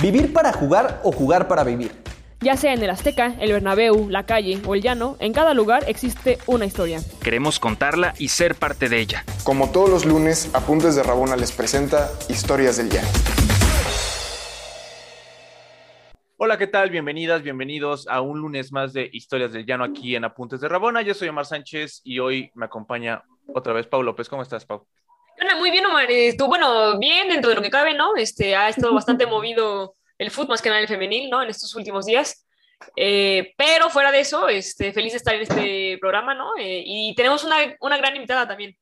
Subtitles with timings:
[0.00, 1.90] ¿Vivir para jugar o jugar para vivir?
[2.40, 5.82] Ya sea en el Azteca, el Bernabéu, la calle o el llano, en cada lugar
[5.88, 7.00] existe una historia.
[7.20, 9.24] Queremos contarla y ser parte de ella.
[9.42, 13.08] Como todos los lunes, Apuntes de Rabona les presenta Historias del Llano.
[16.36, 16.90] Hola, ¿qué tal?
[16.90, 21.02] Bienvenidas, bienvenidos a un lunes más de Historias del Llano aquí en Apuntes de Rabona.
[21.02, 24.28] Yo soy Omar Sánchez y hoy me acompaña otra vez Pau López.
[24.28, 24.86] ¿Cómo estás, Pau?
[25.40, 26.08] Hola, muy bien, Omar.
[26.36, 28.16] Tú, bueno, bien dentro de lo que cabe, ¿no?
[28.16, 31.42] Este, ha estado bastante movido el fútbol, más que nada el femenil, ¿no?
[31.42, 32.44] En estos últimos días.
[32.96, 36.56] Eh, pero fuera de eso, este, feliz de estar en este programa, ¿no?
[36.58, 38.76] Eh, y tenemos una, una, gran invitada también.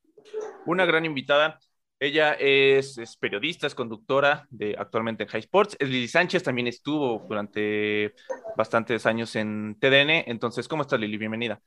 [0.65, 1.59] Una gran invitada.
[1.99, 5.75] Ella es, es, periodista, es conductora de, actualmente en High Sports.
[5.79, 8.13] Es Lili Sánchez, también estuvo durante
[8.55, 10.29] bastantes años en TDN.
[10.29, 11.17] Entonces, ¿cómo estás, Lili?
[11.17, 11.59] Bienvenida.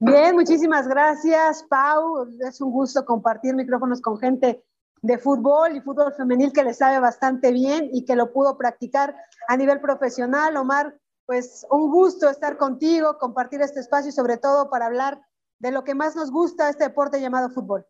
[0.00, 2.28] Bien, muchísimas gracias, Pau.
[2.48, 4.64] Es un gusto compartir micrófonos con gente
[5.02, 9.16] de fútbol y fútbol femenil que le sabe bastante bien y que lo pudo practicar
[9.48, 10.56] a nivel profesional.
[10.56, 15.20] Omar, pues un gusto estar contigo, compartir este espacio y sobre todo para hablar
[15.58, 17.84] de lo que más nos gusta, este deporte llamado fútbol.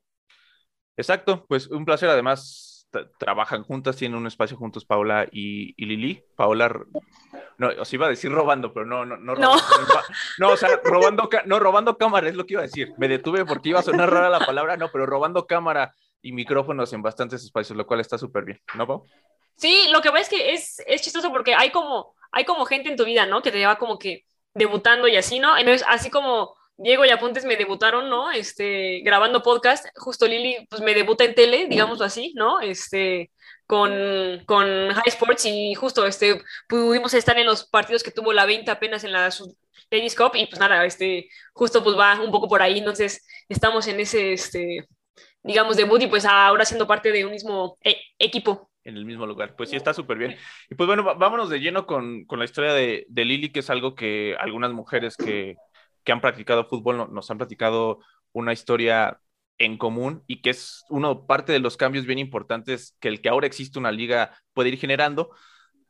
[0.96, 2.77] Exacto, pues un placer además
[3.18, 6.22] trabajan juntas, tienen un espacio juntos Paula y, y, Lili.
[6.36, 6.72] Paula,
[7.58, 9.56] no, os iba a decir robando, pero no, no, no, no.
[10.38, 12.92] no o sea, robando, no, robando cámara es lo que iba a decir.
[12.96, 16.92] Me detuve porque iba a sonar rara la palabra, no, pero robando cámara y micrófonos
[16.92, 19.04] en bastantes espacios, lo cual está súper bien, ¿no, Pau?
[19.56, 22.88] Sí, lo que pasa es que es, es chistoso porque hay como, hay como gente
[22.88, 23.42] en tu vida, ¿no?
[23.42, 25.56] Que te lleva como que debutando y así, ¿no?
[25.56, 28.30] Entonces, así como Diego y Apuntes me debutaron, ¿no?
[28.30, 32.60] Este, grabando podcast, justo Lili, pues me debuta en tele, digámoslo así, ¿no?
[32.60, 33.32] Este,
[33.66, 33.90] con,
[34.46, 38.70] con High Sports y justo, este, pudimos estar en los partidos que tuvo la 20
[38.70, 39.28] apenas en la
[39.88, 43.88] Tennis Cup y pues nada, este, justo pues va un poco por ahí, entonces estamos
[43.88, 44.86] en ese, este,
[45.42, 49.26] digamos, debut y pues ahora siendo parte de un mismo e equipo en el mismo
[49.26, 49.54] lugar.
[49.54, 50.36] Pues sí, está súper bien.
[50.70, 53.68] Y pues bueno, vámonos de lleno con, con la historia de, de, Lili, que es
[53.68, 55.56] algo que algunas mujeres que,
[56.04, 58.00] que han practicado fútbol nos han platicado
[58.32, 59.20] una historia
[59.58, 63.28] en común y que es uno parte de los cambios bien importantes que el que
[63.28, 65.30] ahora existe una liga puede ir generando,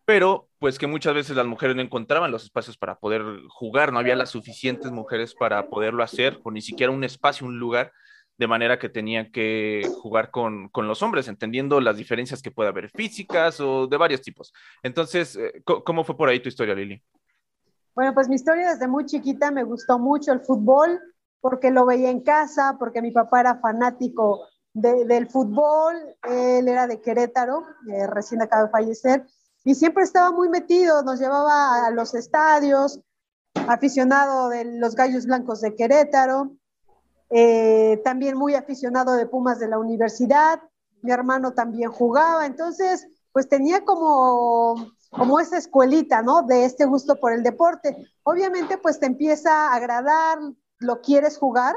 [0.04, 3.98] pero pues que muchas veces las mujeres no encontraban los espacios para poder jugar, no
[3.98, 7.92] había las suficientes mujeres para poderlo hacer o ni siquiera un espacio, un lugar,
[8.38, 12.70] de manera que tenían que jugar con, con los hombres, entendiendo las diferencias que puede
[12.70, 14.52] haber físicas o de varios tipos.
[14.82, 17.02] Entonces, eh, ¿cómo fue por ahí tu historia, Lili?
[17.98, 21.00] Bueno, pues mi historia desde muy chiquita me gustó mucho el fútbol
[21.40, 26.86] porque lo veía en casa, porque mi papá era fanático de, del fútbol, él era
[26.86, 29.26] de Querétaro, eh, recién acaba de fallecer,
[29.64, 33.00] y siempre estaba muy metido, nos llevaba a los estadios,
[33.66, 36.52] aficionado de los Gallos Blancos de Querétaro,
[37.30, 40.62] eh, también muy aficionado de Pumas de la universidad,
[41.02, 44.76] mi hermano también jugaba, entonces pues tenía como
[45.10, 46.42] como esa escuelita, ¿no?
[46.42, 47.96] De este gusto por el deporte.
[48.22, 50.38] Obviamente, pues te empieza a agradar,
[50.78, 51.76] lo quieres jugar,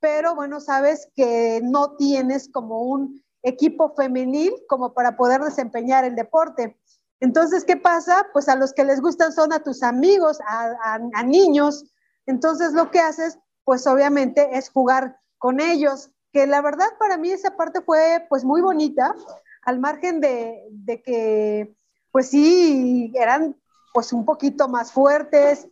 [0.00, 6.16] pero bueno, sabes que no tienes como un equipo femenil como para poder desempeñar el
[6.16, 6.78] deporte.
[7.20, 8.26] Entonces, ¿qué pasa?
[8.32, 11.84] Pues a los que les gustan son a tus amigos, a, niños.
[12.26, 17.30] Entonces, lo que haces, pues obviamente es jugar con ellos, que la verdad para mí
[17.30, 19.14] esa parte fue pues muy bonita,
[19.62, 21.76] al margen de, de que
[22.16, 23.54] pues sí, eran
[23.92, 25.68] pues un poquito más fuertes,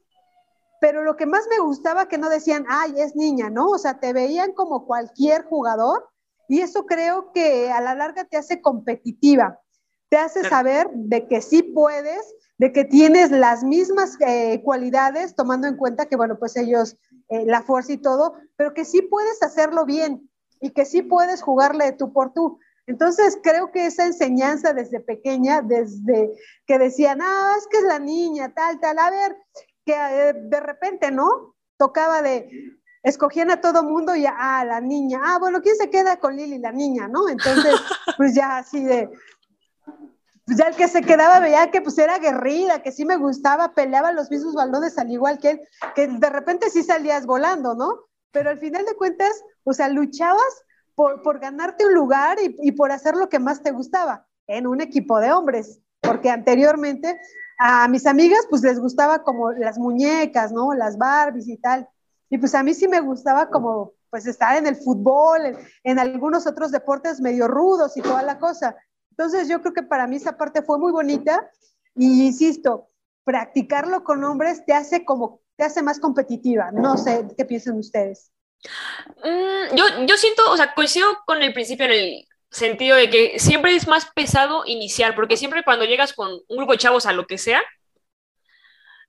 [0.78, 3.70] pero lo que más me gustaba que no decían, ay, es niña, ¿no?
[3.70, 6.06] O sea, te veían como cualquier jugador
[6.46, 9.58] y eso creo que a la larga te hace competitiva,
[10.10, 15.66] te hace saber de que sí puedes, de que tienes las mismas eh, cualidades, tomando
[15.66, 16.98] en cuenta que, bueno, pues ellos,
[17.30, 20.28] eh, la fuerza y todo, pero que sí puedes hacerlo bien
[20.60, 22.58] y que sí puedes jugarle tú por tú.
[22.86, 26.30] Entonces, creo que esa enseñanza desde pequeña, desde
[26.66, 29.36] que decían, ah, es que es la niña, tal, tal, a ver,
[29.86, 31.54] que eh, de repente, ¿no?
[31.78, 32.48] Tocaba de,
[33.02, 36.58] escogían a todo mundo y, ah, la niña, ah, bueno, ¿quién se queda con Lili?
[36.58, 37.28] La niña, ¿no?
[37.28, 37.74] Entonces,
[38.18, 39.10] pues ya así de,
[40.46, 43.74] pues ya el que se quedaba veía que pues era guerrida, que sí me gustaba,
[43.74, 45.60] peleaba los mismos balones al igual que él,
[45.94, 48.00] que de repente sí salías volando, ¿no?
[48.30, 50.64] Pero al final de cuentas, o sea, luchabas
[50.94, 55.18] por, ganarte un lugar y, por hacer lo que más te gustaba en un equipo
[55.20, 57.18] de hombres, porque anteriormente
[57.58, 60.74] a mis amigas pues les gustaba como las muñecas, ¿no?
[60.74, 61.88] Las Barbies y tal.
[62.28, 66.46] Y pues a mí sí me gustaba como pues estar en el fútbol, en, algunos
[66.46, 68.76] otros deportes medio rudos y toda la cosa.
[69.10, 71.50] Entonces yo creo que para mí esa parte fue muy bonita
[71.94, 72.90] y insisto,
[73.24, 76.70] practicarlo con hombres te hace como, te hace más competitiva.
[76.72, 78.33] No sé qué piensan ustedes.
[79.22, 83.38] Mm, yo, yo siento, o sea, coincido con el principio en el sentido de que
[83.38, 87.12] siempre es más pesado iniciar, porque siempre cuando llegas con un grupo de chavos a
[87.12, 87.62] lo que sea,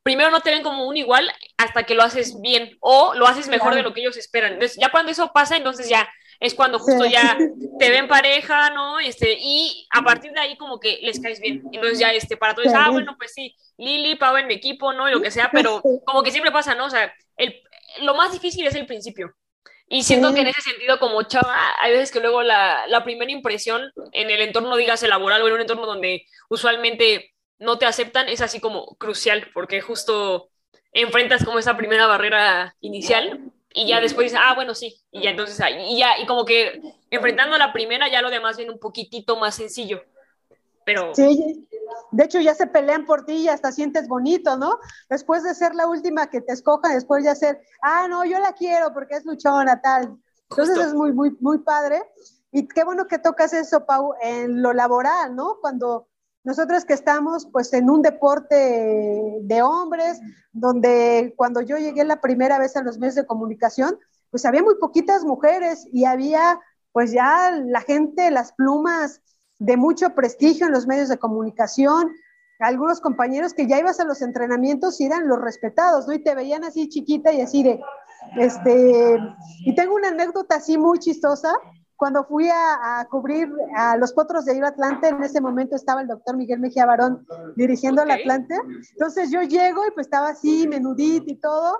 [0.04, 3.48] primero no te ven como un igual hasta que lo haces bien o lo haces
[3.48, 4.54] mejor de lo que ellos esperan.
[4.54, 6.08] Entonces, ya cuando eso pasa, entonces ya
[6.40, 7.38] es cuando justo ya
[7.80, 9.00] te ven pareja, ¿no?
[9.00, 11.63] Este, y a partir de ahí como que les caes bien.
[11.72, 15.10] Entonces ya, este, para todos, ah, bueno, pues sí, Lili, Pau en mi equipo, ¿no?
[15.10, 16.86] Y lo que sea, pero como que siempre pasa, ¿no?
[16.86, 17.62] O sea, el,
[18.01, 19.34] lo más difícil es el principio.
[19.88, 23.32] Y siento que en ese sentido, como chava, hay veces que luego la, la primera
[23.32, 28.28] impresión en el entorno, digas, laboral o en un entorno donde usualmente no te aceptan,
[28.28, 30.50] es así como crucial, porque justo
[30.92, 35.32] enfrentas como esa primera barrera inicial y ya después dices, ah, bueno, sí, y ya
[35.32, 35.60] entonces,
[35.90, 39.56] y ya, y como que enfrentando la primera, ya lo demás viene un poquitito más
[39.56, 40.02] sencillo.
[40.86, 41.14] Pero...
[41.14, 41.68] Sí,
[42.12, 44.80] de hecho ya se pelean por ti y hasta sientes bonito, ¿no?
[45.10, 48.54] Después de ser la última que te escojan, después ya ser, ah, no, yo la
[48.54, 50.18] quiero porque es luchona, tal.
[50.50, 52.02] Entonces es muy, muy, muy padre.
[52.52, 55.57] Y qué bueno que tocas eso, Pau, en lo laboral, ¿no?
[55.60, 56.07] Cuando
[56.44, 60.22] nosotros que estamos pues en un deporte de hombres,
[60.54, 64.00] donde cuando yo llegué la primera vez a los medios de comunicación,
[64.30, 66.60] pues había muy poquitas mujeres y había
[66.92, 69.22] pues ya la gente, las plumas
[69.60, 72.12] de mucho prestigio en los medios de comunicación,
[72.60, 76.13] algunos compañeros que ya ibas a los entrenamientos y eran los respetados, ¿no?
[76.13, 77.81] Y te veían así chiquita y así de,
[78.38, 79.18] este,
[79.60, 81.54] y tengo una anécdota así muy chistosa,
[81.96, 86.08] cuando fui a, cubrir a los potros de Iro Atlante, en ese momento estaba el
[86.08, 87.25] doctor Miguel Mejía Barón
[87.56, 88.60] dirigiendo el Atlante.
[88.92, 91.78] Entonces yo llego y pues estaba así, menudito y todo.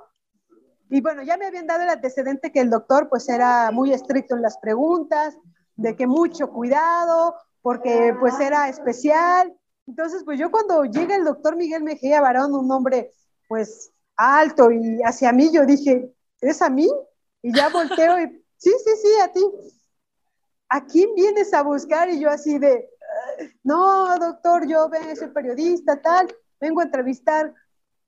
[0.89, 4.36] Y bueno, ya me habían dado el antecedente que el doctor pues era muy estricto
[4.36, 5.38] en las preguntas,
[5.75, 7.36] de que mucho cuidado,
[7.66, 9.52] porque pues era especial.
[9.88, 13.12] Entonces pues yo cuando llega el doctor Miguel Mejía Barón, un hombre
[13.48, 16.88] pues alto y hacia mí, yo dije, ¿es a mí?
[17.42, 18.26] Y ya volteo y,
[18.58, 19.42] sí, sí, sí, a ti.
[20.70, 22.08] ¿a quién vienes a buscar?
[22.10, 22.88] Y yo así de,
[23.64, 26.28] no, doctor, yo soy periodista, tal,
[26.62, 27.52] vengo a entrevistar.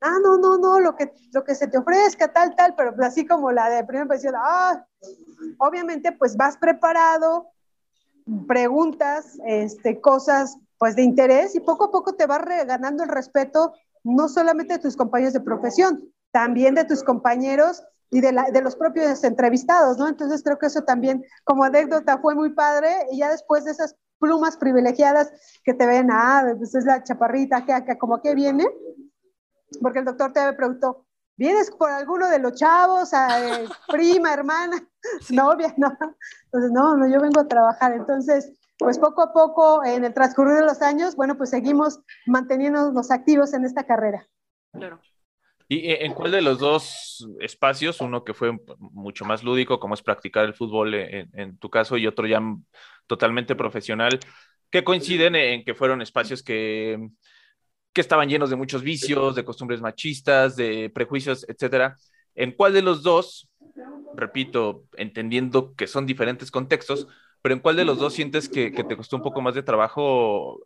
[0.01, 3.25] Ah, no, no, no, lo que, lo que se te ofrezca, tal, tal, pero así
[3.25, 4.85] como la de primera impresión, ah,
[5.57, 7.49] obviamente pues vas preparado,
[8.47, 13.73] preguntas, este, cosas pues de interés y poco a poco te vas ganando el respeto
[14.03, 18.61] no solamente de tus compañeros de profesión, también de tus compañeros y de, la, de,
[18.61, 20.07] los propios entrevistados, ¿no?
[20.07, 23.95] Entonces creo que eso también como anécdota fue muy padre y ya después de esas
[24.19, 25.31] plumas privilegiadas
[25.63, 28.65] que te ven, ah, pues es la chaparrita, que, que como que viene,
[29.81, 31.06] porque el doctor te preguntó,
[31.37, 34.77] ¿vienes por alguno de los chavos, eh, prima, hermana,
[35.29, 35.73] novia?
[35.77, 35.97] No,
[36.45, 40.55] entonces no, no, yo vengo a trabajar, entonces pues poco a poco en el transcurrir
[40.55, 44.27] de los años, bueno, pues seguimos manteniéndonos activos en esta carrera.
[44.71, 44.99] Claro.
[45.69, 50.01] ¿Y en cuál de los dos espacios, uno que fue mucho más lúdico, como es
[50.01, 52.39] practicar el fútbol en, tu caso, y otro ya
[53.05, 54.17] totalmente profesional,
[54.69, 57.09] que coinciden en que fueron espacios que,
[57.97, 61.97] que estaban llenos de muchos vicios, de costumbres machistas, de prejuicios, etcétera?
[62.35, 63.49] ¿En cuál de los dos,
[64.13, 67.07] repito, entendiendo que son diferentes contextos,
[67.41, 69.63] pero en cuál de los dos sientes que, que te costó un poco más de
[69.63, 70.59] trabajo,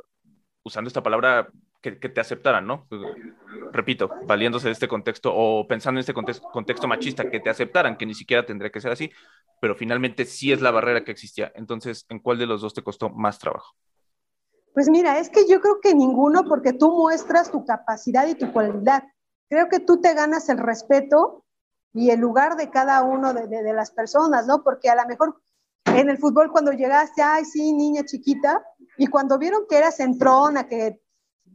[0.64, 1.48] usando esta palabra,
[1.80, 2.86] que, te aceptaran, ¿no?
[3.72, 7.96] Repito, valiéndose de este contexto o pensando en este contexto, contexto machista, que te aceptaran,
[7.96, 9.10] que ni siquiera tendría que ser así,
[9.62, 11.50] pero finalmente sí es la barrera que existía.
[11.56, 13.74] Entonces, ¿en cuál de los dos te costó más trabajo?
[14.74, 18.52] Pues mira, es que yo creo que ninguno, porque tú muestras tu capacidad y tu
[18.54, 19.04] cualidad.
[19.50, 21.44] Creo que tú te ganas el respeto
[21.94, 24.64] y el lugar de cada uno de, las personas, ¿no?
[24.64, 25.42] Porque a lo mejor
[25.86, 28.64] en el fútbol cuando llegaste, ay, sí, niña chiquita,
[28.98, 31.02] y cuando vieron que eras entrona, que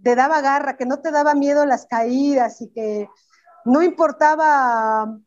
[0.02, 3.08] te daba garra, que no te daba miedo las caídas y que
[3.64, 5.18] no importaba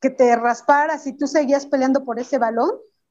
[0.00, 2.70] que te rasparas y tú seguías peleando por ese balón,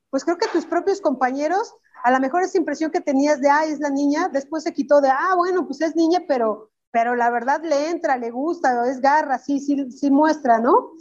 [0.10, 3.66] pues creo que tus propios compañeros, a lo mejor esa impresión que tenías de, ah,
[3.66, 7.30] es la niña, después se quitó de, ah, bueno, pues es niña, pero, pero la
[7.30, 10.92] verdad le entra, le gusta, es garra, sí, sí, sí muestra, ¿no?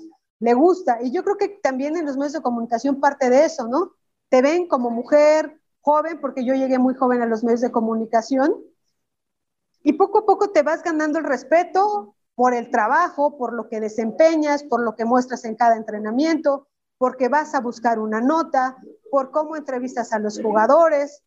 [0.40, 0.98] Le gusta.
[1.02, 3.92] Y yo creo que también en los medios de comunicación parte de eso, ¿no?
[4.28, 8.54] Te ven como mujer joven, porque yo llegué muy joven a los medios de comunicación,
[9.82, 13.80] y poco a poco te vas ganando el respeto por el trabajo, por lo que
[13.80, 18.76] desempeñas, por lo que muestras en cada entrenamiento, porque vas a buscar una nota,
[19.10, 21.22] por cómo entrevistas a los jugadores.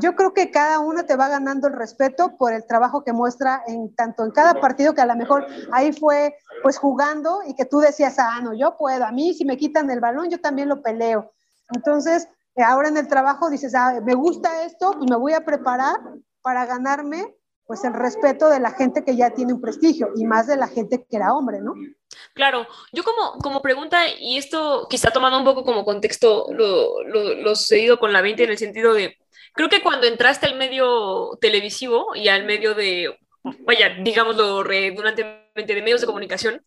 [0.00, 3.64] Yo creo que cada uno te va ganando el respeto por el trabajo que muestra
[3.66, 7.64] en tanto en cada partido que a lo mejor ahí fue pues jugando y que
[7.64, 10.68] tú decías, ah, no, yo puedo, a mí si me quitan el balón yo también
[10.68, 11.32] lo peleo.
[11.74, 12.28] Entonces,
[12.64, 15.96] ahora en el trabajo dices, ah, me gusta esto y me voy a preparar
[16.42, 17.34] para ganarme
[17.66, 20.68] pues el respeto de la gente que ya tiene un prestigio y más de la
[20.68, 21.74] gente que era hombre, ¿no?
[22.34, 27.34] Claro, yo como, como pregunta, y esto quizá tomando un poco como contexto lo, lo,
[27.34, 29.18] lo sucedido con la 20 en el sentido de,
[29.54, 33.18] creo que cuando entraste al medio televisivo y al medio de,
[33.60, 36.62] vaya, digámoslo redundantemente, de medios de comunicación,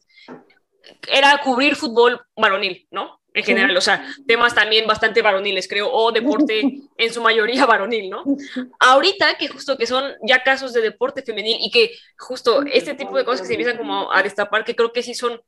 [1.07, 3.19] era cubrir fútbol varonil, ¿no?
[3.35, 6.61] En general, o sea, temas también bastante varoniles, creo, o deporte
[6.97, 8.23] en su mayoría varonil, ¿no?
[8.79, 13.17] Ahorita que justo que son ya casos de deporte femenil y que justo este tipo
[13.17, 15.41] de cosas que se empiezan como a destapar, que creo que sí son,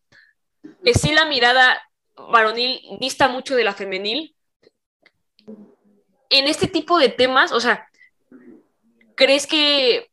[0.84, 1.82] que sí la mirada
[2.29, 4.36] varonil dista mucho de la femenil,
[6.29, 7.88] en este tipo de temas, o sea,
[9.15, 10.12] ¿crees que,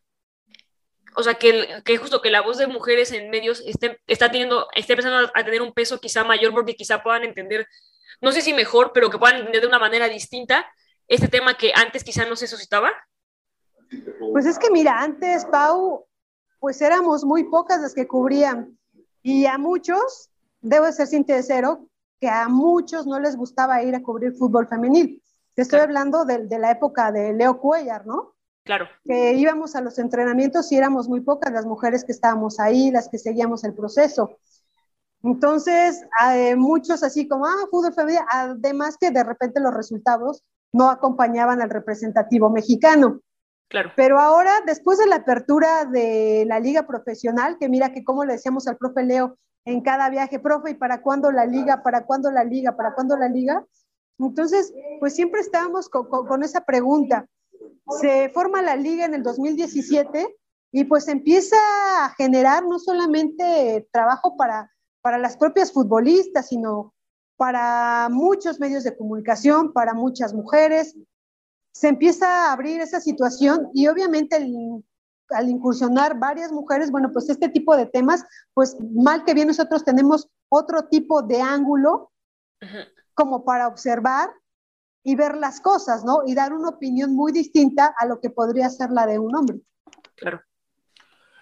[1.14, 4.68] o sea, que, que justo que la voz de mujeres en medios esté, está teniendo,
[4.74, 7.66] esté empezando a tener un peso quizá mayor porque quizá puedan entender,
[8.20, 10.66] no sé si mejor, pero que puedan entender de una manera distinta
[11.08, 12.90] este tema que antes quizá no se suscitaba?
[14.32, 16.06] Pues es que mira, antes, Pau,
[16.58, 18.78] pues éramos muy pocas las que cubrían
[19.22, 20.30] y a muchos,
[20.60, 21.88] debo ser sincero,
[22.20, 25.22] que a muchos no les gustaba ir a cubrir fútbol femenil.
[25.54, 28.33] Te estoy hablando de, de, la época de Leo Cuellar, ¿no?
[28.64, 28.88] Claro.
[29.04, 33.08] Que íbamos a los entrenamientos y éramos muy pocas las mujeres que estábamos ahí, las
[33.08, 34.38] que seguíamos el proceso.
[35.22, 40.42] Entonces, eh, muchos así como, ah, fútbol femenil, además que de repente los resultados
[40.72, 43.20] no acompañaban al representativo mexicano.
[43.68, 43.92] Claro.
[43.96, 48.34] Pero ahora, después de la apertura de la liga profesional, que mira que como le
[48.34, 51.82] decíamos al profe Leo en cada viaje, profe, ¿y para cuándo la liga?
[51.82, 52.76] ¿Para cuándo la liga?
[52.76, 53.64] ¿Para cuándo la liga?
[54.18, 57.26] Entonces, pues siempre estábamos con, con, con, esa pregunta.
[58.00, 60.36] Se forma la liga en el 2017
[60.72, 61.56] y pues empieza
[62.04, 64.70] a generar no solamente trabajo para,
[65.02, 66.94] para las propias futbolistas, sino
[67.36, 70.96] para muchos medios de comunicación, para muchas mujeres.
[71.72, 74.84] Se empieza a abrir esa situación y obviamente el,
[75.30, 79.84] al incursionar varias mujeres, bueno, pues este tipo de temas, pues mal que bien nosotros
[79.84, 82.10] tenemos otro tipo de ángulo.
[83.14, 84.30] Como para observar
[85.04, 86.22] y ver las cosas, ¿no?
[86.26, 89.58] Y dar una opinión muy distinta a lo que podría ser la de un hombre.
[90.16, 90.42] Claro.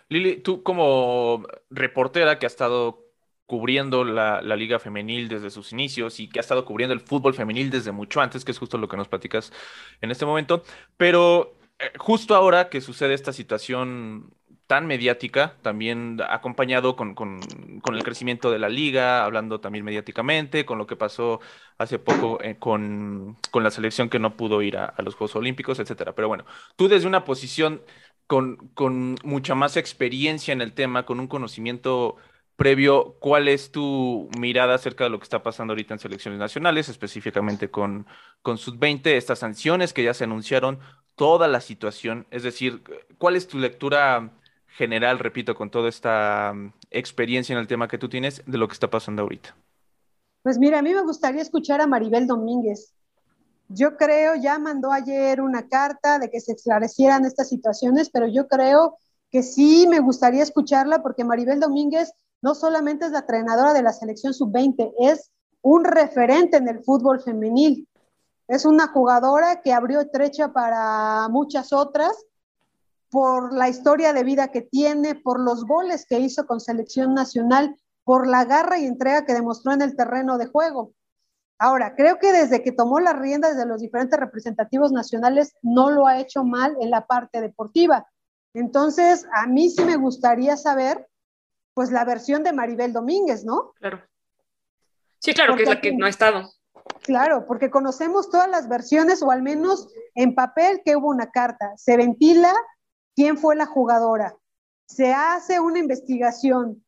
[0.08, 3.06] Lili, tú como reportera que ha estado
[3.46, 7.34] cubriendo la, la, liga femenil desde sus inicios y que ha estado cubriendo el fútbol
[7.34, 9.52] femenil desde mucho antes, que es justo lo que nos platicas
[10.00, 10.62] en este momento,
[10.96, 14.32] pero eh, justo ahora que sucede esta situación
[14.66, 17.40] tan mediática, también acompañado con, con,
[17.92, 21.40] el crecimiento de la liga, hablando también mediáticamente, con lo que pasó
[21.78, 25.78] hace poco eh, con, con, la selección que no pudo ir a, los Juegos Olímpicos,
[25.78, 26.14] etcétera.
[26.14, 26.44] Pero bueno,
[26.76, 27.82] tú desde una posición
[28.26, 32.16] con, con mucha más experiencia en el tema, con un conocimiento
[32.56, 36.88] previo, ¿cuál es tu mirada acerca de lo que está pasando ahorita en selecciones nacionales,
[36.88, 38.06] específicamente con,
[38.42, 40.78] con Sud-20, estas sanciones que ya se anunciaron,
[41.16, 42.26] toda la situación?
[42.30, 42.82] Es decir,
[43.18, 44.32] ¿cuál es tu lectura
[44.76, 48.68] general, repito, con toda esta um, experiencia en el tema que tú tienes, de lo
[48.68, 49.54] que está pasando ahorita?
[50.42, 52.94] Pues mira, a mí me gustaría escuchar a Maribel Domínguez.
[53.68, 58.48] Yo creo, ya mandó ayer una carta de que se esclarecieran estas situaciones, pero yo
[58.48, 58.98] creo
[59.30, 62.12] que sí me gustaría escucharla porque Maribel Domínguez
[62.42, 65.30] no solamente es la entrenadora de la selección sub-20, es
[65.62, 67.88] un referente en el fútbol femenil.
[68.48, 72.12] Es una jugadora que abrió trecha para muchas otras
[73.12, 77.76] por la historia de vida que tiene, por los goles que hizo con selección nacional,
[78.04, 80.94] por la garra y entrega que demostró en el terreno de juego.
[81.58, 86.06] Ahora, creo que desde que tomó las riendas de los diferentes representativos nacionales, no lo
[86.06, 88.06] ha hecho mal en la parte deportiva.
[88.54, 91.06] Entonces, a mí sí me gustaría saber,
[91.74, 93.72] pues, la versión de Maribel Domínguez, ¿no?
[93.74, 94.00] Claro.
[95.18, 96.50] Sí, claro, porque que es la que no ha estado.
[97.02, 101.74] Claro, porque conocemos todas las versiones, o al menos en papel, que hubo una carta.
[101.76, 102.54] Se ventila
[103.14, 104.36] quién fue la jugadora.
[104.86, 106.84] Se hace una investigación.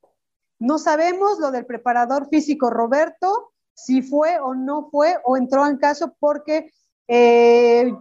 [0.59, 5.79] No sabemos lo del preparador físico Roberto, si fue o no fue o entró en
[5.79, 6.71] caso porque
[7.09, 7.93] eh,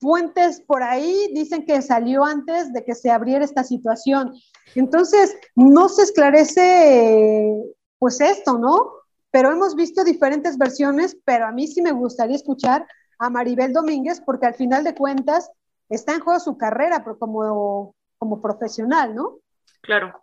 [0.00, 4.34] fuentes por ahí dicen que salió antes de que se abriera esta situación.
[4.74, 7.52] Entonces, no se esclarece
[7.98, 8.90] pues esto, ¿no?
[9.30, 12.86] Pero hemos visto diferentes versiones, pero a mí sí me gustaría escuchar
[13.18, 15.50] a Maribel Domínguez porque al final de cuentas
[15.88, 19.38] está en juego su carrera como, como profesional, ¿no?
[19.82, 20.22] Claro,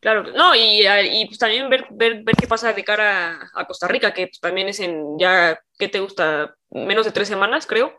[0.00, 3.88] claro, no, y, y pues también ver, ver, ver, qué pasa de cara a Costa
[3.88, 6.54] Rica, que pues también es en ya, ¿qué te gusta?
[6.70, 7.92] Menos de tres semanas, creo.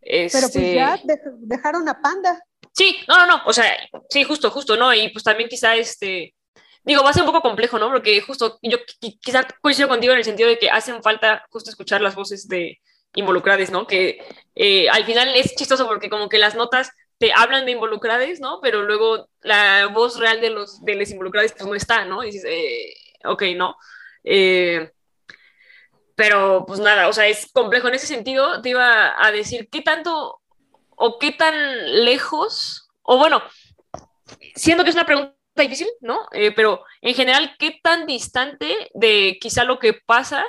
[0.00, 0.38] Este...
[0.38, 2.42] Pero pues ya de, dejaron a Panda.
[2.72, 3.64] Sí, no, no, no, o sea,
[4.08, 4.92] sí, justo, justo, ¿no?
[4.92, 6.34] Y pues también quizá este,
[6.84, 7.90] digo, va a ser un poco complejo, ¿no?
[7.90, 8.78] Porque justo yo
[9.20, 12.78] quizá coincido contigo en el sentido de que hacen falta justo escuchar las voces de
[13.14, 13.86] involucradas, ¿no?
[13.86, 14.18] Que
[14.54, 18.60] eh, al final es chistoso porque como que las notas te hablan de involucradas, ¿no?
[18.60, 22.22] Pero luego la voz real de los de los involucrados pues no está, ¿no?
[22.22, 22.94] Y dices, eh,
[23.24, 23.76] ok, ¿no?
[24.24, 24.90] Eh,
[26.16, 27.88] pero pues nada, o sea, es complejo.
[27.88, 30.40] En ese sentido, te iba a decir qué tanto
[30.96, 33.42] o qué tan lejos, o bueno,
[34.54, 36.26] siento que es una pregunta difícil, ¿no?
[36.32, 40.44] Eh, pero en general, ¿qué tan distante de quizá lo que pasa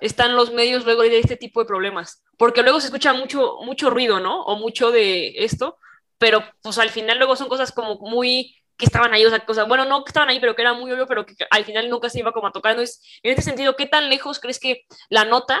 [0.00, 2.22] están los medios luego de este tipo de problemas?
[2.36, 4.42] Porque luego se escucha mucho, mucho ruido, ¿no?
[4.44, 5.78] O mucho de esto,
[6.18, 9.66] pero pues al final luego son cosas como muy que estaban ahí, o sea, cosas,
[9.66, 12.10] bueno, no que estaban ahí, pero que era muy obvio, pero que al final nunca
[12.10, 12.72] se iba como a tocar.
[12.72, 15.58] Entonces, en este sentido, ¿qué tan lejos crees que la nota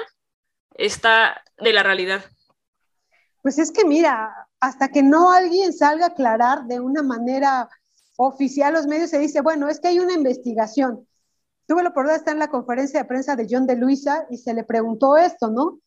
[0.74, 2.24] está de la realidad?
[3.42, 7.68] Pues es que mira, hasta que no alguien salga a aclarar de una manera
[8.16, 11.06] oficial los medios, se dice, bueno, es que hay una investigación.
[11.66, 14.38] Tuve la oportunidad de estar en la conferencia de prensa de John de Luisa y
[14.38, 15.80] se le preguntó esto, ¿no?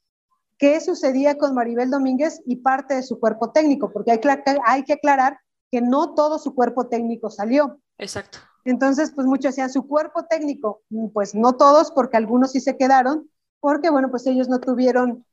[0.57, 3.91] ¿Qué sucedía con Maribel Domínguez y parte de su cuerpo técnico?
[3.91, 4.19] Porque hay,
[4.65, 5.39] hay que aclarar
[5.71, 7.79] que no todo su cuerpo técnico salió.
[7.97, 8.39] Exacto.
[8.65, 10.81] Entonces, pues muchos decían, su cuerpo técnico,
[11.13, 15.25] pues no todos, porque algunos sí se quedaron, porque bueno, pues ellos no tuvieron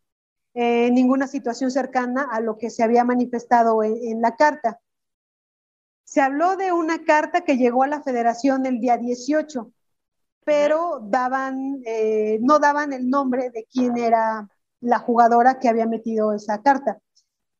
[0.55, 4.81] eh, ninguna situación cercana a lo que se había manifestado en, la carta.
[6.05, 9.71] Se habló de una carta que llegó a la federación el día 18,
[10.47, 14.49] pero daban, eh, no daban el nombre de quién era
[14.81, 17.01] la jugadora que había metido esa carta.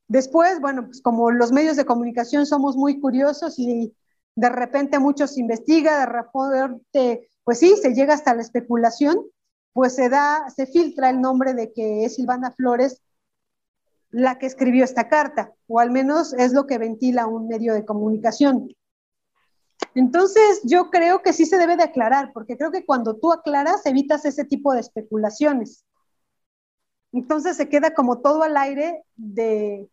[0.07, 3.93] Después, bueno, pues como los medios de comunicación somos muy curiosos y
[4.35, 9.19] de repente muchos investiga, de repente, pues sí, se llega hasta la especulación,
[9.73, 13.01] pues se da, se filtra el nombre de que es Silvana Flores
[14.11, 17.83] la que escribió esta carta, o al menos es lo que ventila un medio de
[17.83, 18.69] comunicación.
[19.95, 23.85] Entonces, yo creo que sí se debe de aclarar, porque creo que cuando tú aclaras,
[23.85, 25.85] evitas ese tipo de especulaciones.
[27.11, 29.89] Entonces se queda como todo al aire de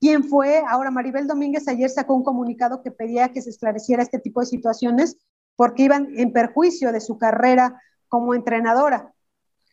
[0.00, 0.62] quién fue.
[0.68, 4.46] Ahora, Maribel Domínguez ayer sacó un comunicado que pedía que se esclareciera este tipo de
[4.46, 5.16] situaciones
[5.56, 9.12] porque iban en perjuicio de su carrera como entrenadora.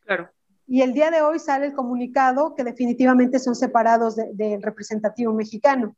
[0.03, 0.29] Claro.
[0.67, 5.95] Y el día de hoy sale el comunicado que definitivamente son separados del representativo mexicano.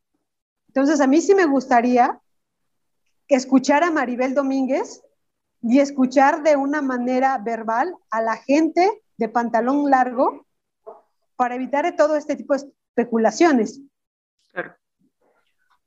[0.68, 2.20] Entonces, a mí sí me gustaría
[3.36, 5.04] escuchar a Maribel Domínguez
[5.62, 10.46] y escuchar de una manera verbal a la gente de pantalón largo
[11.36, 13.82] para evitar todo este tipo de especulaciones.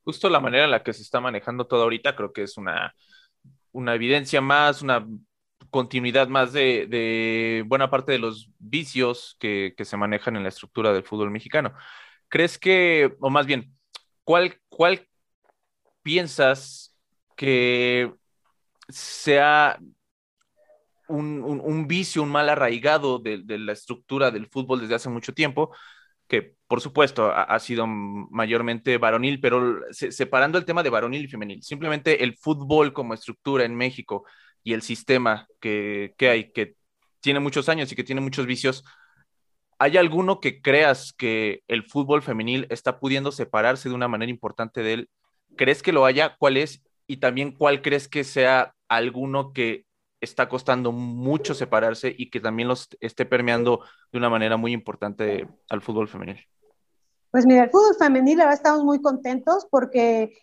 [0.04, 2.94] Justo la manera en la que se está manejando todo ahorita creo que es una,
[3.72, 5.06] una evidencia más, una
[5.70, 11.04] continuidad más de, buena parte de los vicios que, se manejan en la estructura del
[11.04, 11.74] fútbol mexicano.
[12.28, 13.76] ¿Crees que, o más bien,
[14.24, 15.06] cuál, cuál
[16.02, 16.89] piensas
[17.40, 18.12] que
[18.90, 19.78] sea
[21.08, 25.74] un, vicio, un mal arraigado de, la estructura del fútbol desde hace mucho tiempo
[26.28, 31.62] que por supuesto ha, sido mayormente varonil, pero separando el tema de varonil y femenil,
[31.62, 34.26] simplemente el fútbol como estructura en México
[34.62, 36.74] y el sistema que, hay, que
[37.20, 38.84] tiene muchos años y que tiene muchos vicios,
[39.78, 44.82] ¿hay alguno que creas que el fútbol femenil está pudiendo separarse de una manera importante
[44.82, 45.10] de él?
[45.56, 46.36] ¿Crees que lo haya?
[46.38, 46.82] ¿Cuál es?
[47.10, 49.84] Y también, ¿cuál crees que sea alguno que
[50.20, 53.80] está costando mucho separarse y que también los esté permeando
[54.12, 56.38] de una manera muy importante al fútbol femenil?
[57.32, 60.38] Pues mira, el fútbol femenil ahora estamos muy contentos porque,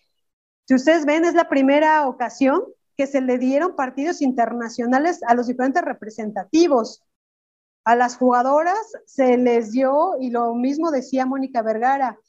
[0.68, 2.62] si ustedes ven, es la primera ocasión
[2.98, 7.02] que se le dieron partidos internacionales a los diferentes representativos.
[7.86, 12.20] A las jugadoras se les dio, y lo mismo decía Mónica Vergara,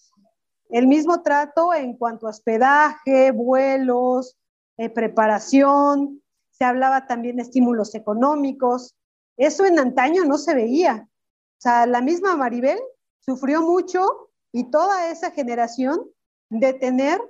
[0.69, 4.37] el mismo trato en cuanto a hospedaje, vuelos,
[4.77, 8.95] eh, preparación, se hablaba también de estímulos económicos.
[9.37, 11.09] Eso en antaño no se veía.
[11.09, 12.79] O sea, la misma Maribel
[13.21, 16.01] sufrió mucho y toda esa generación
[16.51, 17.21] de tener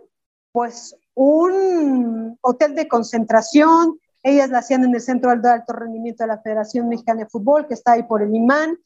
[0.53, 6.29] pues un hotel de concentración, ellas la hacían en el Centro de Alto Rendimiento de
[6.29, 8.79] la Federación Mexicana de Fútbol, que está ahí por el imán,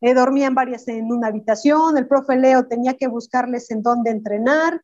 [0.00, 4.82] eh, dormían varias en una habitación, el profe Leo tenía que buscarles en dónde entrenar,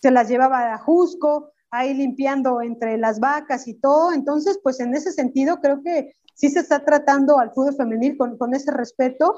[0.00, 4.12] se las llevaba a Jusco, ahí limpiando entre las vacas y todo.
[4.12, 8.38] Entonces, pues en ese sentido creo que sí se está tratando al fútbol femenil con,
[8.38, 9.36] con ese respeto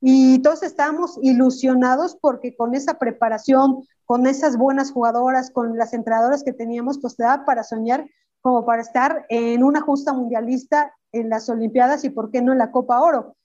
[0.00, 6.42] y todos estamos ilusionados porque con esa preparación, con esas buenas jugadoras, con las entrenadoras
[6.42, 8.06] que teníamos, pues te da para soñar
[8.40, 12.58] como para estar en una justa mundialista en las Olimpiadas y por qué no en
[12.58, 13.36] la Copa Oro.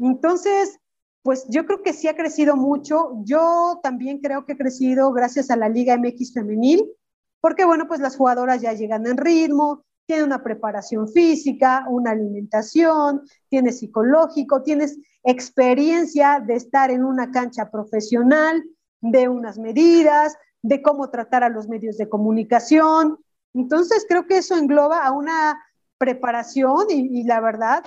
[0.00, 0.78] Entonces,
[1.22, 3.12] pues yo creo que sí ha crecido mucho.
[3.24, 6.90] Yo también creo que ha crecido gracias a la Liga MX femenil
[7.40, 13.22] porque bueno, pues las jugadoras ya llegan en ritmo, tienen una preparación física, una alimentación,
[13.48, 18.62] tienes psicológico, tienes experiencia de estar en una cancha profesional,
[19.00, 23.18] de unas medidas, de cómo tratar a los medios de comunicación.
[23.54, 25.62] Entonces, creo que eso engloba a una
[25.96, 27.84] preparación y, y la verdad,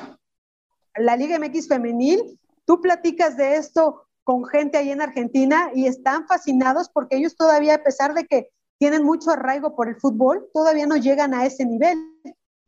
[0.97, 6.27] la Liga MX femenil, tú platicas de esto con gente ahí en Argentina y están
[6.27, 10.85] fascinados porque ellos todavía, a pesar de que tienen mucho arraigo por el fútbol, todavía
[10.85, 11.97] no llegan a ese nivel.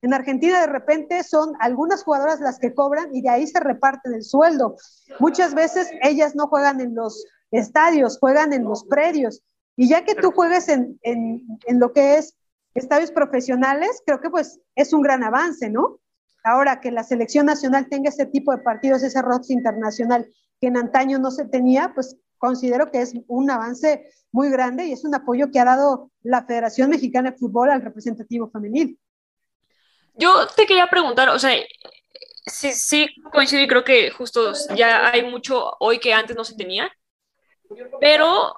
[0.02, 4.14] En Argentina de repente son algunas jugadoras las que cobran y de ahí se reparten
[4.14, 4.76] el sueldo.
[5.20, 9.42] Muchas veces ellas no juegan en los estadios, juegan en los predios.
[9.76, 12.36] Y ya que tú juegues en, en, en lo que es
[12.76, 16.00] estadios profesionales, creo que pues es un gran avance, ¿no?
[16.46, 20.32] Ahora que la selección nacional tenga ese tipo de partidos, ese roster internacional
[20.62, 24.92] que en antaño no se tenía, pues considero que es un avance muy grande y
[24.92, 29.00] es un apoyo que ha dado la Federación Mexicana de Fútbol al representativo femenil.
[30.14, 31.52] Yo te quería preguntar, o sea,
[32.46, 36.56] sí, sí coincido y creo que justo ya hay mucho hoy que antes no se
[36.56, 36.92] tenía,
[38.00, 38.56] pero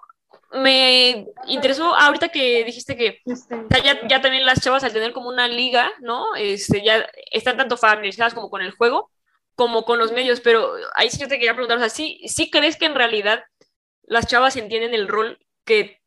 [0.51, 3.21] me interesó ahorita que dijiste que
[3.83, 6.35] ya, ya también las chavas al tener como una liga, ¿no?
[6.35, 9.11] Este, ya están tanto familiarizadas como con el juego
[9.57, 12.51] como con los medios, pero ahí sí yo te quería preguntar, o sea, ¿sí, sí
[12.51, 13.43] crees que en realidad
[14.03, 15.99] las chavas entienden el rol que,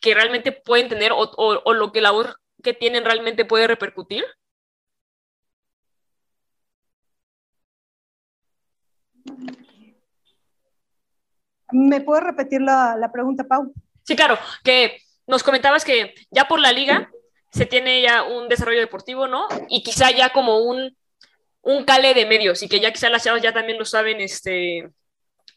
[0.00, 3.68] que realmente pueden tener o, o, o lo que la voz que tienen realmente puede
[3.68, 4.24] repercutir?
[11.72, 13.72] ¿Me puedes repetir la, la pregunta, Pau?
[14.04, 17.10] Sí, claro, que nos comentabas que ya por la liga
[17.52, 19.46] se tiene ya un desarrollo deportivo, ¿no?
[19.68, 20.96] Y quizá ya como un,
[21.62, 24.90] un cale de medios y que ya quizá las chavas ya también lo saben este,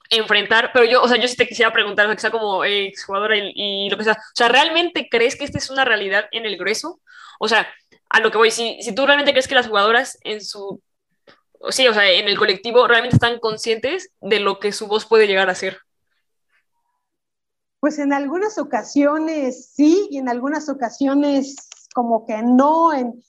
[0.10, 3.38] enfrentar, pero yo, o sea, yo sí te quisiera preguntar, o sea, quizá como exjugadora
[3.38, 6.46] y, y lo que sea, o sea, ¿realmente crees que esta es una realidad en
[6.46, 7.00] el grueso?
[7.40, 7.68] O sea,
[8.10, 10.82] a lo que voy, si, si tú realmente crees que las jugadoras en su,
[11.70, 15.28] sí, o sea, en el colectivo realmente están conscientes de lo que su voz puede
[15.28, 15.80] llegar a ser.
[17.82, 21.56] Pues en algunas ocasiones sí y en algunas ocasiones
[21.96, 22.94] como que no.
[22.94, 23.22] En...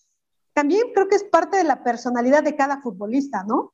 [0.53, 3.73] También creo que es parte de la personalidad de cada futbolista, ¿no?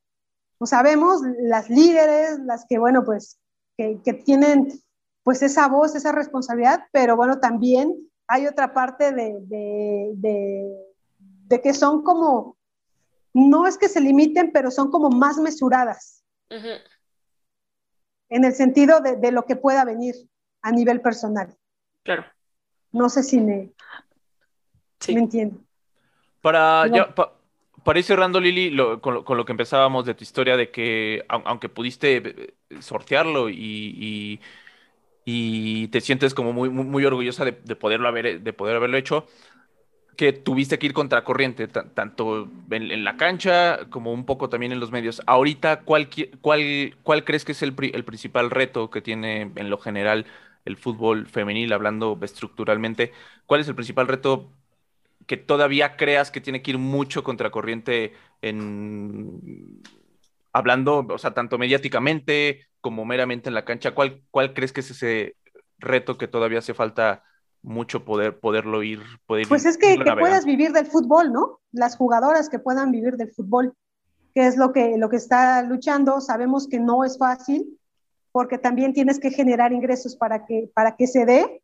[0.57, 3.39] O sabemos las líderes, las que, bueno, pues,
[3.75, 4.69] que, que, tienen
[5.23, 7.93] pues esa voz, esa responsabilidad, pero bueno, también
[8.27, 10.69] hay otra parte de, de, de,
[11.17, 12.55] de que son como,
[13.33, 16.23] no es que se limiten, pero son como más mesuradas.
[16.49, 16.79] Uh -huh.
[18.29, 20.15] En el sentido de lo que pueda venir
[20.61, 21.55] a nivel personal.
[22.03, 22.25] Claro.
[22.91, 23.71] No sé si me,
[24.99, 25.13] sí.
[25.13, 25.59] me entiendo.
[26.41, 26.95] Para, no.
[26.95, 27.33] ya, pa,
[27.83, 30.71] para ir cerrando, Lili, lo, con, lo, con, lo, que empezábamos de tu historia, de
[30.71, 34.39] que aunque pudiste eh, sortearlo y, y,
[35.25, 38.97] y te sientes como muy, muy, muy orgullosa de, de, poderlo haber, de poder haberlo
[38.97, 39.27] hecho,
[40.15, 44.81] que tuviste que ir contracorriente, tanto en, en, la cancha como un poco también en
[44.81, 45.21] los medios.
[45.25, 46.09] Ahorita, ¿cuál,
[46.41, 50.25] cuál, cuál crees que es el, el principal reto que tiene en lo general
[50.69, 53.11] el fútbol femenil, hablando estructuralmente,
[53.45, 54.51] ¿cuál es el principal reto
[55.25, 59.81] que todavía creas que tiene que ir mucho contracorriente en
[60.53, 63.93] hablando, o sea, tanto mediáticamente como meramente en la cancha?
[63.93, 65.35] ¿Cuál, cuál crees que es ese
[65.79, 67.23] reto que todavía hace falta
[67.61, 69.01] mucho poder poderlo ir?
[69.25, 71.59] Poder pues es que, que puedas vivir del fútbol, ¿no?
[71.71, 73.73] Las jugadoras que puedan vivir del fútbol,
[74.33, 77.79] que es lo que, lo que está luchando, sabemos que no es fácil,
[78.31, 81.63] porque también tienes que generar ingresos para que, para que se dé,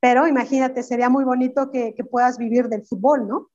[0.00, 3.50] pero imagínate, sería muy bonito que, que puedas vivir del fútbol, ¿no?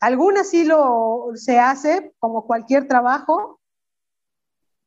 [0.00, 3.60] Algunas sí lo se hace, como cualquier trabajo,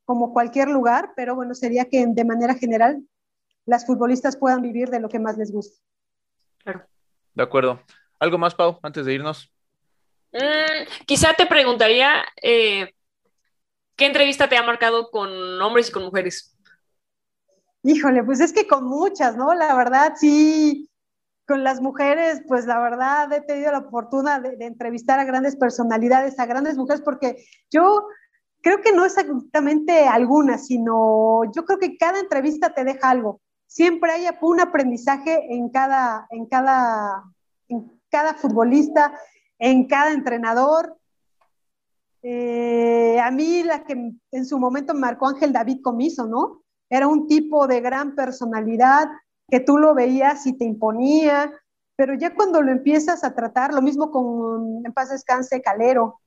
[0.04, 3.02] como cualquier lugar, pero bueno, sería que de manera general
[3.65, 5.82] las futbolistas puedan vivir de lo que más les gusta.
[6.58, 6.86] Claro.
[7.34, 7.82] De acuerdo.
[8.19, 9.52] ¿Algo más, Pau, antes de irnos?
[10.32, 12.93] Mm, quizá te preguntaría, eh,
[13.95, 16.54] ¿qué entrevista te ha marcado con hombres y con mujeres?
[17.88, 19.54] Híjole, pues es que con muchas, ¿no?
[19.54, 20.89] La verdad, sí,
[21.48, 26.39] con las mujeres, pues la verdad he tenido la fortuna de, entrevistar a grandes personalidades,
[26.39, 28.08] a grandes mujeres, porque yo
[28.63, 33.39] creo que no exactamente alguna, sino yo creo que cada entrevista te deja algo.
[33.67, 37.24] Siempre hay un aprendizaje en cada, en cada,
[37.67, 39.13] en cada futbolista,
[39.60, 40.98] en cada entrenador.
[42.24, 46.64] Eh, a mí la que en su momento marcó Ángel David Comiso, ¿no?
[46.89, 49.08] Era un tipo de gran personalidad
[49.50, 51.52] que tú lo veías y te imponía,
[51.95, 56.19] pero ya cuando lo empiezas a tratar, lo mismo con, en paz descanse, Calero.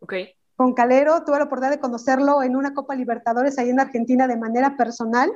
[0.00, 0.28] Okay.
[0.54, 4.36] Con Calero tuve la oportunidad de conocerlo en una Copa Libertadores ahí en Argentina de
[4.36, 5.30] manera personal.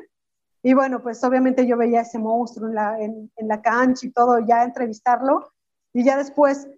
[0.62, 4.12] Y bueno, pues obviamente yo veía ese monstruo en la, en, en la cancha y
[4.12, 5.52] todo, ya entrevistarlo.
[5.92, 6.68] Y ya después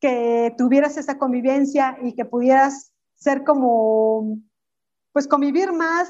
[0.00, 4.38] que tuvieras esa convivencia y que pudieras ser como,
[5.12, 6.08] pues convivir más,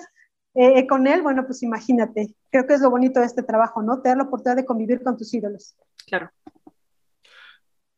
[0.54, 4.02] eh, con él, bueno, pues imagínate, creo que es lo bonito de este trabajo, ¿no?
[4.02, 5.74] Te da la oportunidad de convivir con tus ídolos.
[6.06, 6.30] Claro.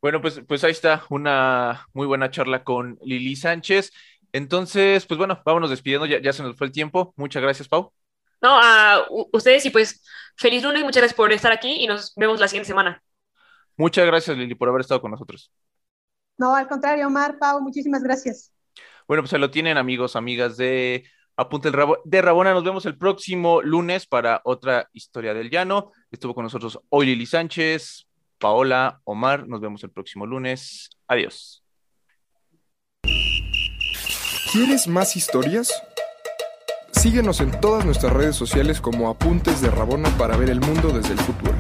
[0.00, 3.90] Bueno, pues, pues ahí está una muy buena charla con Lili Sánchez.
[4.32, 7.14] Entonces, pues bueno, vámonos despidiendo, ya, ya se nos fue el tiempo.
[7.16, 7.92] Muchas gracias, Pau.
[8.42, 10.04] No, a ustedes y pues
[10.36, 13.02] feliz lunes, muchas gracias por estar aquí y nos vemos la siguiente semana.
[13.76, 15.50] Muchas gracias, Lili, por haber estado con nosotros.
[16.36, 18.52] No, al contrario, Omar, Pau, muchísimas gracias.
[19.08, 21.04] Bueno, pues ahí lo tienen, amigos, amigas de
[21.36, 22.52] Apunte el Rabo- de Rabona.
[22.54, 25.92] Nos vemos el próximo lunes para otra historia del llano.
[26.10, 28.06] Estuvo con nosotros hoy Lili Sánchez,
[28.38, 29.48] Paola, Omar.
[29.48, 30.90] Nos vemos el próximo lunes.
[31.08, 31.62] Adiós.
[34.52, 35.72] ¿Quieres más historias?
[36.92, 41.12] Síguenos en todas nuestras redes sociales como Apuntes de Rabona para ver el mundo desde
[41.14, 41.54] el fútbol.